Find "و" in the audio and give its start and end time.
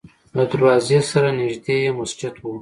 2.39-2.43